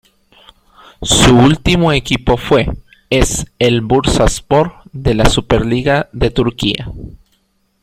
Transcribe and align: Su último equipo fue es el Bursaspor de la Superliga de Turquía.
Su 1.03 1.31
último 1.35 1.93
equipo 1.93 2.35
fue 2.35 2.67
es 3.11 3.45
el 3.59 3.81
Bursaspor 3.81 4.73
de 4.93 5.13
la 5.13 5.25
Superliga 5.25 6.09
de 6.11 6.31
Turquía. 6.31 6.91